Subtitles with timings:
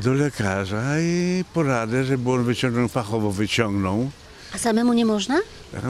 [0.00, 4.10] do lekarza i poradę, żeby on wyciągnął, fachowo wyciągnął.
[4.54, 5.38] A samemu nie można?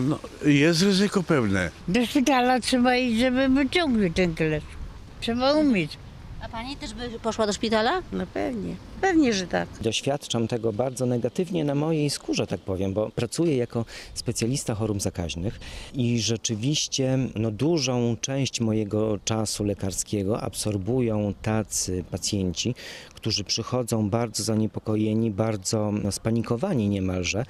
[0.02, 1.70] No, jest ryzyko pewne.
[1.88, 4.64] Do szpitala trzeba iść, żeby wyciągnąć ten klesz.
[5.20, 5.98] Trzeba umieć.
[6.42, 8.02] A pani też by poszła do szpitala?
[8.12, 8.74] No pewnie.
[9.00, 9.68] Pewnie, że tak.
[9.80, 13.84] Doświadczam tego bardzo negatywnie na mojej skórze, tak powiem, bo pracuję jako
[14.14, 15.60] specjalista chorób zakaźnych
[15.94, 22.74] i rzeczywiście no, dużą część mojego czasu lekarskiego absorbują tacy pacjenci,
[23.14, 27.44] którzy przychodzą bardzo zaniepokojeni, bardzo no, spanikowani niemalże.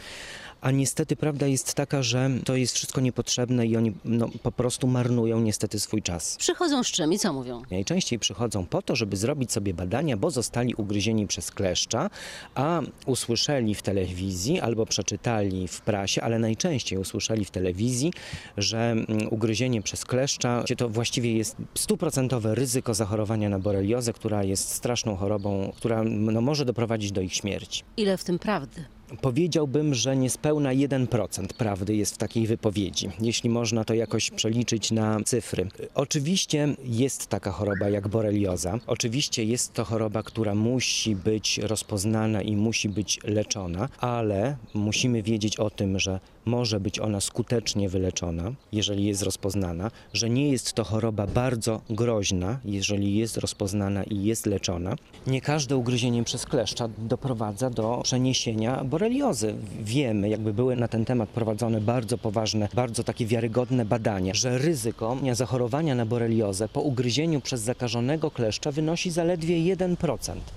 [0.61, 4.87] A niestety prawda jest taka, że to jest wszystko niepotrzebne i oni no, po prostu
[4.87, 6.37] marnują niestety swój czas.
[6.37, 7.63] Przychodzą z czym i co mówią?
[7.71, 12.11] Najczęściej przychodzą po to, żeby zrobić sobie badania, bo zostali ugryzieni przez kleszcza,
[12.55, 18.13] a usłyszeli w telewizji albo przeczytali w prasie, ale najczęściej usłyszeli w telewizji,
[18.57, 24.69] że mm, ugryzienie przez kleszcza to właściwie jest stuprocentowe ryzyko zachorowania na boreliozę, która jest
[24.69, 27.83] straszną chorobą, która no, może doprowadzić do ich śmierci.
[27.97, 28.85] Ile w tym prawdy?
[29.21, 35.21] Powiedziałbym, że niespełna 1% prawdy jest w takiej wypowiedzi, jeśli można to jakoś przeliczyć na
[35.25, 35.69] cyfry.
[35.95, 38.79] Oczywiście jest taka choroba jak borelioza.
[38.87, 45.57] Oczywiście jest to choroba, która musi być rozpoznana i musi być leczona, ale musimy wiedzieć
[45.57, 50.85] o tym, że może być ona skutecznie wyleczona, jeżeli jest rozpoznana, że nie jest to
[50.85, 54.97] choroba bardzo groźna, jeżeli jest rozpoznana i jest leczona.
[55.27, 59.55] Nie każde ugryzienie przez kleszcza doprowadza do przeniesienia boreliozy.
[59.81, 65.17] Wiemy, jakby były na ten temat prowadzone bardzo poważne, bardzo takie wiarygodne badania, że ryzyko
[65.33, 69.97] zachorowania na boreliozę po ugryzieniu przez zakażonego kleszcza wynosi zaledwie 1%.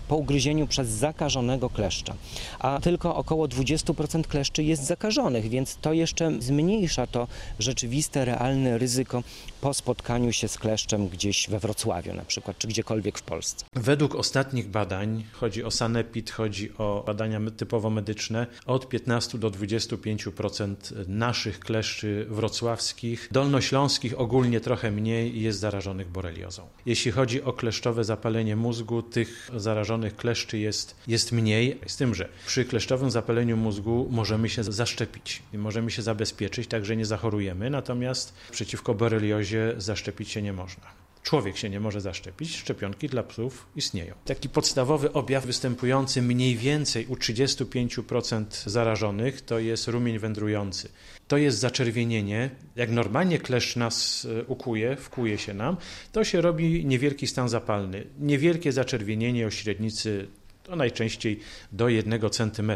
[0.07, 2.15] Po ugryzieniu przez zakażonego kleszcza,
[2.59, 7.27] a tylko około 20% kleszczy jest zakażonych, więc to jeszcze zmniejsza to
[7.59, 9.23] rzeczywiste, realne ryzyko
[9.61, 13.65] po spotkaniu się z kleszczem gdzieś we Wrocławiu na przykład, czy gdziekolwiek w Polsce.
[13.73, 20.75] Według ostatnich badań, chodzi o sanepid, chodzi o badania typowo medyczne, od 15 do 25%
[21.07, 26.67] naszych kleszczy wrocławskich, dolnośląskich ogólnie trochę mniej jest zarażonych boreliozą.
[26.85, 32.29] Jeśli chodzi o kleszczowe zapalenie mózgu, tych zarażonych kleszczy jest, jest mniej, z tym, że
[32.45, 38.33] przy kleszczowym zapaleniu mózgu możemy się zaszczepić, możemy się zabezpieczyć, tak że nie zachorujemy, natomiast
[38.51, 41.03] przeciwko boreliozie zaszczepić się nie można.
[41.23, 44.15] Człowiek się nie może zaszczepić, szczepionki dla psów istnieją.
[44.25, 50.89] Taki podstawowy objaw występujący mniej więcej u 35% zarażonych to jest rumień wędrujący.
[51.27, 52.49] To jest zaczerwienienie.
[52.75, 55.77] Jak normalnie kleszcz nas e, ukuje, wkuje się nam,
[56.11, 58.07] to się robi niewielki stan zapalny.
[58.19, 60.27] Niewielkie zaczerwienienie o średnicy
[60.63, 61.39] to najczęściej
[61.71, 62.71] do 1 cm,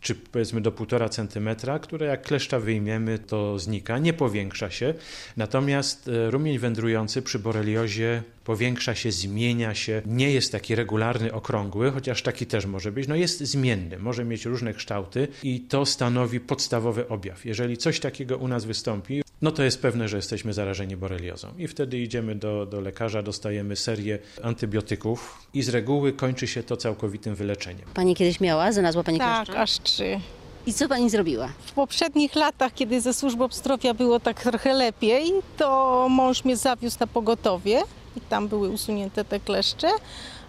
[0.00, 4.94] czy powiedzmy do 1,5 cm, które jak kleszcza wyjmiemy, to znika, nie powiększa się.
[5.36, 11.90] Natomiast e, rumień wędrujący przy boreliozie powiększa się, zmienia się, nie jest taki regularny, okrągły,
[11.90, 16.40] chociaż taki też może być, no jest zmienny, może mieć różne kształty i to stanowi
[16.40, 17.44] podstawowy objaw.
[17.44, 21.48] Jeżeli coś takiego u nas wystąpi, no to jest pewne, że jesteśmy zarażeni boreliozą.
[21.58, 26.76] I wtedy idziemy do, do lekarza, dostajemy serię antybiotyków i z reguły kończy się to
[26.76, 27.86] całkowitym wyleczeniem.
[27.94, 28.72] Pani kiedyś miała?
[28.72, 29.62] Znalazła pani Tak, kleszcza?
[29.62, 30.20] aż trzy.
[30.66, 31.48] I co pani zrobiła?
[31.66, 36.96] W poprzednich latach, kiedy ze służbą zdrowia było tak trochę lepiej, to mąż mnie zawiózł
[37.00, 37.82] na pogotowie
[38.16, 39.88] i tam były usunięte te kleszcze.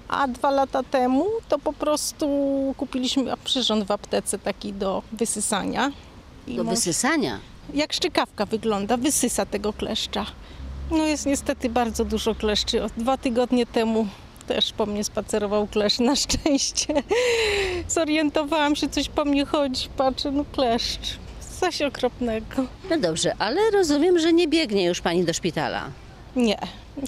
[0.07, 2.27] A dwa lata temu to po prostu
[2.77, 5.91] kupiliśmy przyrząd w aptece taki do wysysania.
[6.47, 7.39] I Do mąż- wysysania.
[7.73, 10.25] Jak szczykawka wygląda, wysysa tego kleszcza.
[10.91, 12.83] No jest niestety bardzo dużo kleszczy.
[12.83, 14.07] Od dwa tygodnie temu
[14.47, 16.93] też po mnie spacerował klesz na szczęście.
[17.87, 21.17] Zorientowałam się, coś po mnie chodzi, patrzę, no kleszcz.
[21.59, 22.65] Coś okropnego.
[22.89, 25.89] No dobrze, ale rozumiem, że nie biegnie już pani do szpitala.
[26.35, 26.57] Nie,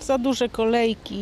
[0.03, 1.15] za duże kolejki,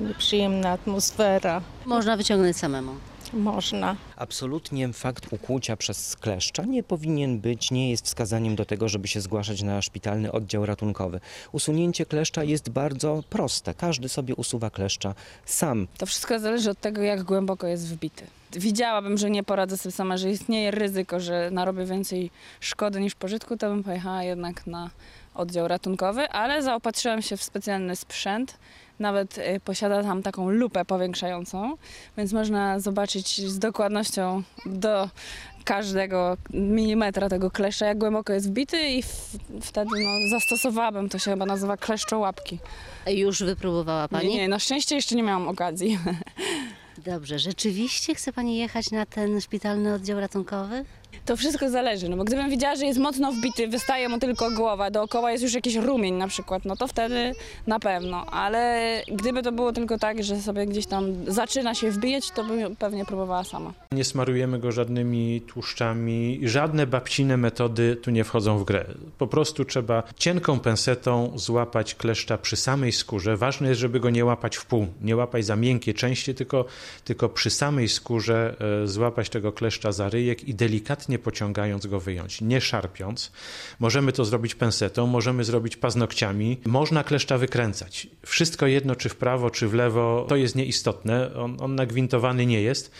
[0.00, 1.60] nieprzyjemna atmosfera.
[1.86, 2.94] Można wyciągnąć samemu.
[3.34, 3.96] Można.
[4.16, 9.20] Absolutnie fakt ukłucia przez kleszcza nie powinien być, nie jest wskazaniem do tego, żeby się
[9.20, 11.20] zgłaszać na szpitalny oddział ratunkowy.
[11.52, 13.74] Usunięcie kleszcza jest bardzo proste.
[13.74, 15.14] Każdy sobie usuwa kleszcza
[15.44, 15.86] sam.
[15.98, 18.26] To wszystko zależy od tego, jak głęboko jest wbity.
[18.52, 22.30] Widziałabym, że nie poradzę sobie sama, że istnieje ryzyko, że narobię więcej
[22.60, 24.90] szkody niż pożytku, to bym pojechała jednak na
[25.34, 28.58] oddział ratunkowy, ale zaopatrzyłam się w specjalny sprzęt.
[28.98, 31.76] Nawet y, posiada tam taką lupę powiększającą,
[32.16, 35.08] więc można zobaczyć z dokładnością do
[35.64, 39.02] każdego milimetra tego kleszcza, jak głęboko jest wbity i
[39.60, 42.58] wtedy no, zastosowałabym, to się chyba nazywa kleszczołapki.
[43.06, 44.28] Już wypróbowała pani?
[44.28, 45.98] Nie, nie, na szczęście jeszcze nie miałam okazji.
[47.06, 50.84] Dobrze, rzeczywiście chce pani jechać na ten szpitalny oddział ratunkowy?
[51.24, 54.90] To wszystko zależy, no bo gdybym widziała, że jest mocno wbity, wystaje mu tylko głowa,
[54.90, 57.32] dookoła jest już jakiś rumień na przykład, no to wtedy
[57.66, 62.30] na pewno, ale gdyby to było tylko tak, że sobie gdzieś tam zaczyna się wbijać,
[62.30, 63.72] to bym pewnie próbowała sama.
[63.92, 68.84] Nie smarujemy go żadnymi tłuszczami, żadne babcine metody tu nie wchodzą w grę.
[69.18, 73.36] Po prostu trzeba cienką pensetą złapać kleszcza przy samej skórze.
[73.36, 76.64] Ważne jest, żeby go nie łapać w pół, nie łapać za miękkie części, tylko,
[77.04, 82.40] tylko przy samej skórze e, złapać tego kleszcza za ryjek i delikatnie pociągając go wyjąć,
[82.40, 83.32] nie szarpiąc.
[83.78, 88.06] Możemy to zrobić pensetą, możemy zrobić paznokciami, można kleszcza wykręcać.
[88.26, 91.34] Wszystko jedno, czy w prawo, czy w lewo, to jest nieistotne.
[91.34, 92.90] On, on nagwintowany nie jest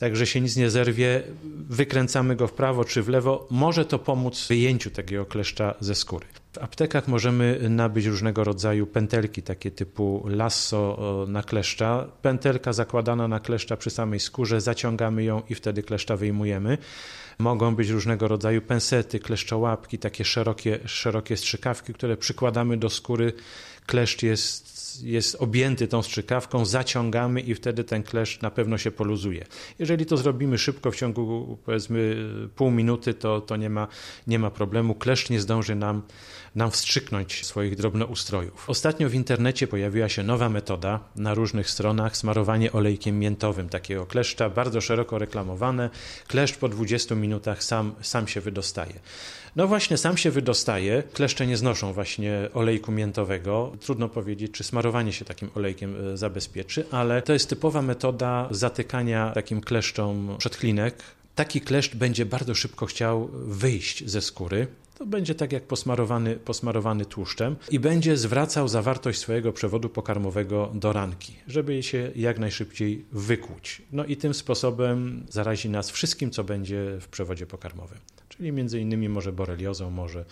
[0.00, 1.22] także się nic nie zerwie,
[1.68, 5.94] wykręcamy go w prawo czy w lewo, może to pomóc w wyjęciu takiego kleszcza ze
[5.94, 6.26] skóry.
[6.52, 10.98] W aptekach możemy nabyć różnego rodzaju pętelki, takie typu lasso
[11.28, 12.06] na kleszcza.
[12.22, 16.78] Pętelka zakładana na kleszcza przy samej skórze, zaciągamy ją i wtedy kleszcza wyjmujemy.
[17.40, 23.32] Mogą być różnego rodzaju pensety, kleszczołapki, takie szerokie, szerokie strzykawki, które przykładamy do skóry.
[23.86, 24.70] Kleszcz jest
[25.02, 29.46] jest objęty tą strzykawką, zaciągamy i wtedy ten kleszcz na pewno się poluzuje.
[29.78, 32.16] Jeżeli to zrobimy szybko, w ciągu powiedzmy
[32.56, 33.88] pół minuty, to, to nie, ma,
[34.26, 34.94] nie ma problemu.
[34.94, 36.02] Kleszcz nie zdąży nam,
[36.54, 38.70] nam wstrzyknąć swoich drobnoustrojów.
[38.70, 44.50] Ostatnio w internecie pojawiła się nowa metoda na różnych stronach, smarowanie olejkiem miętowym takiego kleszcza,
[44.50, 45.90] bardzo szeroko reklamowane.
[46.28, 48.94] Kleszcz po 20 minutach sam, sam się wydostaje.
[49.56, 51.02] No właśnie, sam się wydostaje.
[51.12, 53.72] Kleszcze nie znoszą właśnie olejku miętowego.
[53.80, 59.30] Trudno powiedzieć, czy smarowanie się takim olejkiem e, zabezpieczy, ale to jest typowa metoda zatykania
[59.30, 61.02] takim kleszczom przedklinek.
[61.34, 64.66] Taki kleszcz będzie bardzo szybko chciał wyjść ze skóry.
[64.98, 70.92] To będzie tak jak posmarowany, posmarowany tłuszczem i będzie zwracał zawartość swojego przewodu pokarmowego do
[70.92, 73.82] ranki, żeby się jak najszybciej wykłuć.
[73.92, 77.98] No i tym sposobem zarazi nas wszystkim, co będzie w przewodzie pokarmowym
[78.40, 80.24] czyli między innymi może boreliozą, może,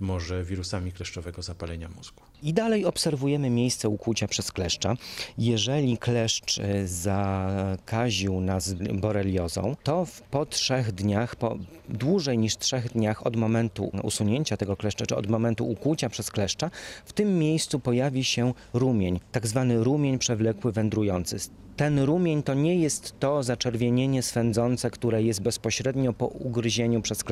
[0.00, 2.22] może wirusami kleszczowego zapalenia mózgu.
[2.42, 4.94] I dalej obserwujemy miejsce ukłucia przez kleszcza.
[5.38, 11.58] Jeżeli kleszcz e, zakaził nas boreliozą, to po trzech dniach, po
[11.88, 16.70] dłużej niż trzech dniach od momentu usunięcia tego kleszcza, czy od momentu ukłucia przez kleszcza,
[17.04, 21.38] w tym miejscu pojawi się rumień, tak zwany rumień przewlekły wędrujący
[21.76, 27.24] ten rumień to nie jest to zaczerwienienie swędzące, które jest bezpośrednio po ugryzieniu przez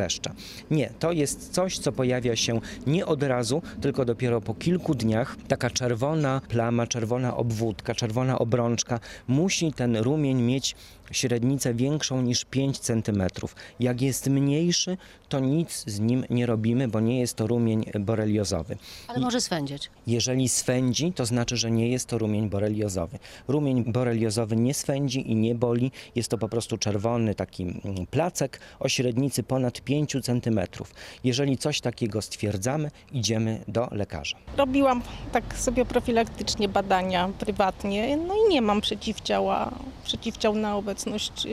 [0.70, 5.36] Nie, to jest coś, co pojawia się nie od razu, tylko dopiero po kilku dniach.
[5.48, 10.76] Taka czerwona plama, czerwona obwódka, czerwona obrączka musi ten rumień mieć
[11.10, 13.22] średnicę większą niż 5 cm.
[13.80, 14.96] Jak jest mniejszy,
[15.28, 18.76] to nic z nim nie robimy, bo nie jest to rumień boreliozowy.
[19.08, 19.90] Ale może swędzić.
[20.06, 23.18] Jeżeli swędzi, to znaczy, że nie jest to rumień boreliozowy.
[23.48, 25.92] Rumień boreliozowy nie swędzi i nie boli.
[26.14, 30.60] Jest to po prostu czerwony taki mm, placek o średnicy ponad 5 cm.
[31.24, 34.36] Jeżeli coś takiego stwierdzamy, idziemy do lekarza.
[34.56, 35.02] Robiłam
[35.32, 39.70] tak sobie profilaktycznie badania prywatnie, no i nie mam przeciwciała,
[40.04, 40.93] przeciwciał na obecność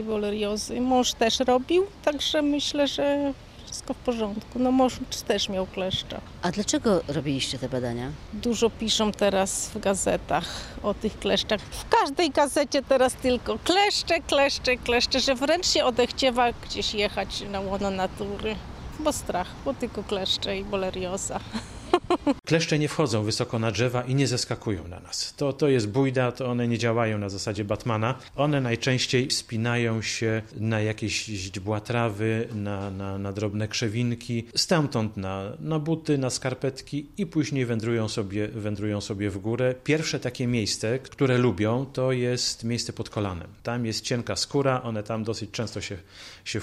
[0.03, 0.81] boleriozy.
[0.81, 3.33] Mąż też robił, także myślę, że
[3.65, 4.59] wszystko w porządku.
[4.59, 4.93] No mąż
[5.27, 6.21] też miał kleszcza.
[6.41, 8.11] A dlaczego robiliście te badania?
[8.33, 10.45] Dużo piszą teraz w gazetach
[10.83, 11.61] o tych kleszczach.
[11.61, 17.59] W każdej gazecie teraz tylko kleszcze, kleszcze, kleszcze, że wręcz się odechciewa gdzieś jechać na
[17.59, 18.55] łono natury.
[18.99, 21.39] Bo strach, bo tylko kleszcze i bolerioza.
[22.47, 25.33] Kleszcze nie wchodzą wysoko na drzewa i nie zeskakują na nas.
[25.37, 28.15] To, to jest bójda, to one nie działają na zasadzie Batmana.
[28.35, 35.51] One najczęściej wspinają się na jakieś źdźbła trawy, na, na, na drobne krzewinki, stamtąd na,
[35.59, 39.75] na buty, na skarpetki i później wędrują sobie, wędrują sobie w górę.
[39.83, 43.47] Pierwsze takie miejsce, które lubią, to jest miejsce pod kolanem.
[43.63, 45.97] Tam jest cienka skóra, one tam dosyć często się,
[46.43, 46.59] się.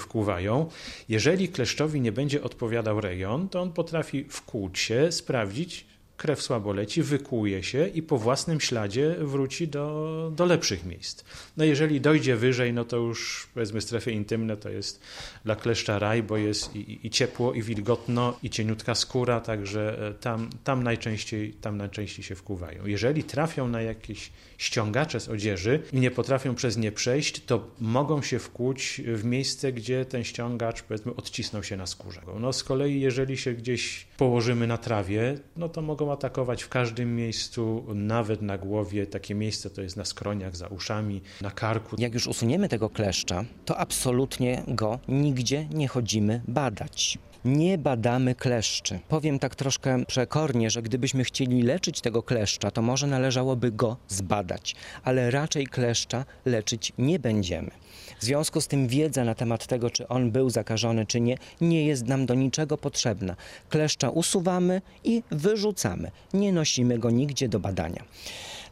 [1.09, 5.85] Jeżeli kleszczowi nie będzie odpowiadał rejon, to on potrafi wkłuć się, sprawdzić, sprawdzić,
[6.19, 11.23] krew słabo leci, wykłuje się i po własnym śladzie wróci do, do lepszych miejsc.
[11.57, 15.01] No jeżeli dojdzie wyżej, no to już powiedzmy strefy intymne to jest
[15.45, 20.13] dla kleszcza raj, bo jest i, i ciepło, i wilgotno, i cieniutka skóra, także e,
[20.13, 22.85] tam, tam, najczęściej, tam najczęściej się wkuwają.
[22.85, 28.21] Jeżeli trafią na jakieś ściągacze z odzieży i nie potrafią przez nie przejść, to mogą
[28.21, 32.21] się wkłuć w miejsce, gdzie ten ściągacz powiedzmy odcisnął się na skórze.
[32.39, 37.15] No z kolei jeżeli się gdzieś położymy na trawie, no to mogą atakować w każdym
[37.15, 39.07] miejscu, nawet na głowie.
[39.07, 41.95] Takie miejsce to jest na skroniach, za uszami, na karku.
[41.99, 47.17] Jak już usuniemy tego kleszcza, to absolutnie go nigdzie nie chodzimy badać.
[47.45, 48.99] Nie badamy kleszczy.
[49.07, 54.75] Powiem tak troszkę przekornie, że gdybyśmy chcieli leczyć tego kleszcza, to może należałoby go zbadać,
[55.03, 57.71] ale raczej kleszcza leczyć nie będziemy.
[58.19, 61.85] W związku z tym wiedza na temat tego, czy on był zakażony, czy nie, nie
[61.85, 63.35] jest nam do niczego potrzebna.
[63.69, 66.11] Kleszcza usuwamy i wyrzucamy.
[66.33, 68.03] Nie nosimy go nigdzie do badania.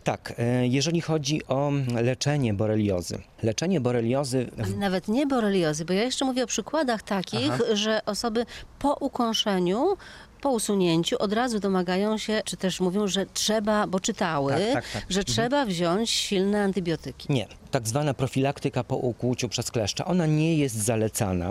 [0.07, 1.71] Tak, e, jeżeli chodzi o
[2.01, 3.19] leczenie boreliozy.
[3.43, 7.63] Leczenie boreliozy Ale nawet nie boreliozy, bo ja jeszcze mówię o przykładach takich, Aha.
[7.73, 8.45] że osoby
[8.79, 9.97] po ukąszeniu,
[10.41, 14.91] po usunięciu od razu domagają się, czy też mówią, że trzeba, bo czytały, Tak, tak,
[14.93, 15.05] tak.
[15.09, 17.33] że trzeba wziąć silne antybiotyki.
[17.33, 21.49] Nie, tak zwana profilaktyka po ukłuciu przez kleszcza, ona nie jest zalecana.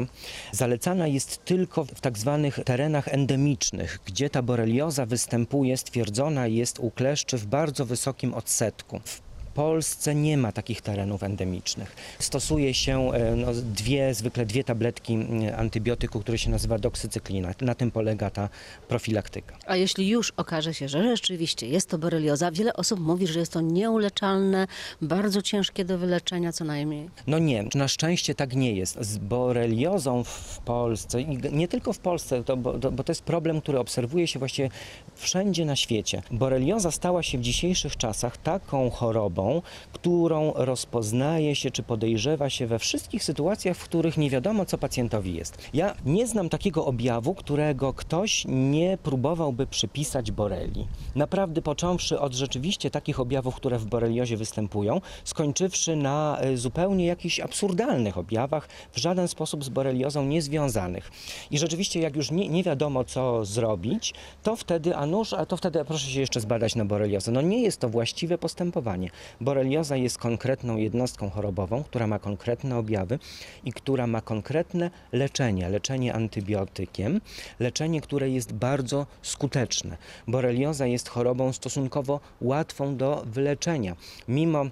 [0.53, 6.91] Zalecana jest tylko w tak zwanych terenach endemicznych, gdzie ta borelioza występuje, stwierdzona jest u
[6.91, 9.01] kleszczy w bardzo wysokim odsetku.
[9.05, 9.26] W
[9.57, 11.97] Polsce nie ma takich terenów endemicznych.
[12.19, 17.51] Stosuje się e, no, dwie, zwykle dwie tabletki mm, antybiotyku, który się nazywa doksycyklina.
[17.61, 18.49] Na tym polega ta
[18.89, 19.57] profilaktyka.
[19.67, 23.53] A jeśli już okaże się, że rzeczywiście jest to borelioza, wiele osób mówi, że jest
[23.53, 24.67] to nieuleczalne,
[25.03, 27.11] bardzo ciężkie do wyleczenia co najmniej.
[27.27, 28.99] No nie, na szczęście tak nie jest.
[29.01, 33.23] Z boreliozą w Polsce, i nie tylko w Polsce, to, bo, to, bo to jest
[33.23, 34.69] problem, który obserwuje się właściwie
[35.15, 36.23] wszędzie na świecie.
[36.31, 39.46] Borelioza stała się w dzisiejszych czasach taką chorobą,
[39.93, 45.35] którą rozpoznaje się czy podejrzewa się we wszystkich sytuacjach, w których nie wiadomo, co pacjentowi
[45.35, 45.59] jest.
[45.75, 50.87] Ja nie znam takiego objawu, którego ktoś nie próbowałby przypisać borelii.
[51.15, 57.41] Naprawdę począwszy od rzeczywiście takich objawów, które w boreliozie występują, skończywszy na e, zupełnie jakichś
[57.41, 61.11] absurdalnych objawach, w żaden sposób z boreliozą niezwiązanych.
[61.51, 65.57] I rzeczywiście, jak już nie, nie wiadomo, co zrobić, to wtedy, a nuż, a to
[65.57, 67.33] wtedy proszę się jeszcze zbadać na boreliozę.
[67.33, 69.11] No nie jest to właściwe postępowanie.
[69.41, 73.19] Borelioza jest konkretną jednostką chorobową, która ma konkretne objawy
[73.65, 75.69] i która ma konkretne leczenie.
[75.69, 77.21] Leczenie antybiotykiem,
[77.61, 79.97] leczenie, które jest bardzo skuteczne.
[80.29, 83.97] Borelioza jest chorobą stosunkowo łatwą do wyleczenia.
[84.29, 84.67] Mimo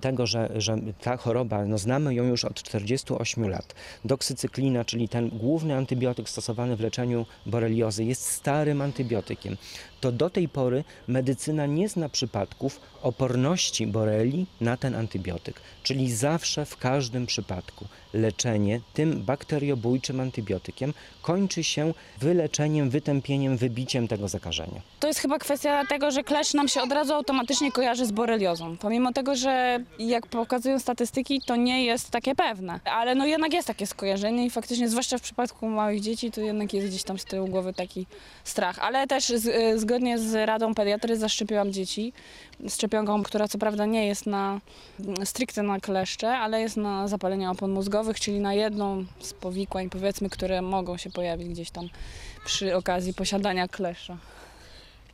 [0.00, 3.74] tego, że, że ta choroba, no znamy ją już od 48 lat.
[4.04, 9.56] Doksycyklina, czyli ten główny antybiotyk stosowany w leczeniu boreliozy, jest starym antybiotykiem.
[10.00, 15.60] To do tej pory medycyna nie zna przypadków oporności boreli na ten antybiotyk.
[15.82, 24.28] Czyli zawsze w każdym przypadku leczenie tym bakteriobójczym antybiotykiem kończy się wyleczeniem, wytępieniem, wybiciem tego
[24.28, 24.80] zakażenia.
[25.00, 28.76] To jest chyba kwestia tego, że kleszcz nam się od razu automatycznie kojarzy z boreliozą.
[28.76, 32.80] Pomimo tego, że jak pokazują statystyki, to nie jest takie pewne.
[32.84, 36.74] Ale no jednak jest takie skojarzenie i faktycznie, zwłaszcza w przypadku małych dzieci, to jednak
[36.74, 38.06] jest gdzieś tam z tyłu głowy taki
[38.44, 38.78] strach.
[38.78, 42.12] Ale też z, y, zgodnie z Radą Pediatry zaszczepiłam dzieci
[42.68, 44.60] szczepionką, która co prawda nie jest na
[45.24, 50.30] stricte na kleszcze, ale jest na zapalenia opon mózgowych, czyli na jedną z powikłań, powiedzmy,
[50.30, 51.88] które mogą się pojawić gdzieś tam
[52.44, 54.16] przy okazji posiadania kleszcza.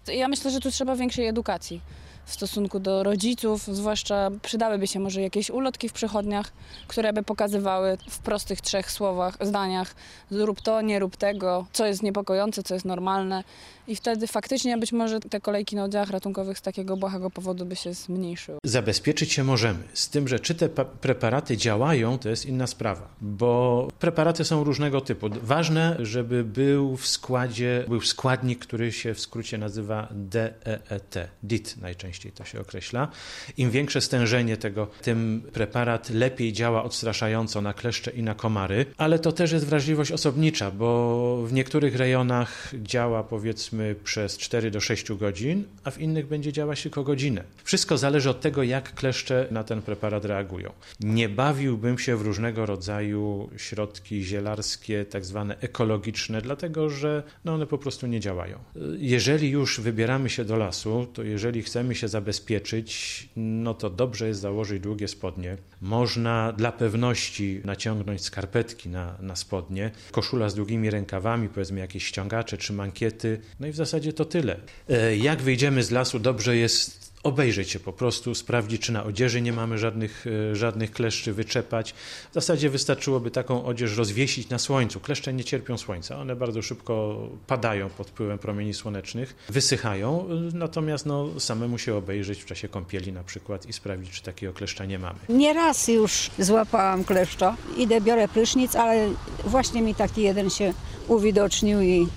[0.06, 1.80] Ja myślę, że tu trzeba większej edukacji
[2.26, 6.52] w stosunku do rodziców, zwłaszcza przydałyby się może jakieś ulotki w przychodniach,
[6.88, 9.95] które by pokazywały w prostych trzech słowach, zdaniach,
[10.31, 13.45] rób to, nie rób tego, co jest niepokojące, co jest normalne
[13.88, 17.76] i wtedy faktycznie być może te kolejki na oddziałach ratunkowych z takiego błahego powodu by
[17.76, 18.59] się zmniejszyły.
[18.64, 19.79] Zabezpieczyć się możemy.
[19.93, 24.64] Z tym, że czy te pa- preparaty działają, to jest inna sprawa, bo preparaty są
[24.64, 25.29] różnego typu.
[25.43, 32.22] Ważne, żeby był w składzie, był składnik, który się w skrócie nazywa DEET, DIT najczęściej
[32.31, 33.09] to się określa.
[33.57, 39.19] Im większe stężenie tego, tym preparat lepiej działa odstraszająco na kleszcze i na komary, ale
[39.19, 45.12] to też jest wrażliwość osobnicza, bo w niektórych rejonach działa powiedzmy przez 4 do 6
[45.12, 47.45] godzin, a w innych będzie działać tylko godzinę.
[47.64, 50.73] Wszystko zależy od tego, jak kleszcze na ten preparat reagują.
[51.00, 57.67] Nie bawiłbym się w różnego rodzaju środki zielarskie, tak zwane ekologiczne, dlatego że no one
[57.67, 58.59] po prostu nie działają.
[58.99, 64.40] Jeżeli już wybieramy się do lasu, to jeżeli chcemy się zabezpieczyć, no to dobrze jest
[64.40, 65.56] założyć długie spodnie.
[65.80, 72.59] Można dla pewności naciągnąć skarpetki na, na spodnie, koszula z długimi rękawami, powiedzmy jakieś ściągacze
[72.59, 73.40] czy mankiety.
[73.61, 74.61] No i w zasadzie to tyle.
[74.88, 79.41] E, Jak wyjdziemy z lasu, dobrze jest obejrzeć się po prostu, sprawdzić, czy na odzieży
[79.41, 81.95] nie mamy żadnych, e, żadnych kleszczy, wyczepać.
[82.31, 85.00] W zasadzie wystarczyłoby taką odzież rozwiesić na słońcu.
[85.00, 91.07] Kleszcze nie cierpią słońca, one bardzo szybko padają pod wpływem promieni słonecznych, wysychają, e, natomiast
[91.07, 94.99] no, samemu się obejrzeć w czasie kąpieli na przykład i sprawdzić, czy takiego kleszcza nie
[94.99, 95.19] mamy.
[95.29, 97.57] Nieraz już złapałam kleszcza.
[97.76, 99.09] Idę, biorę prysznic, ale
[99.45, 100.75] właśnie mi taki jeden się
[101.09, 102.09] uwidocznił i...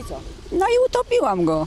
[0.00, 0.20] I co?
[0.52, 1.66] No i utopiłam go.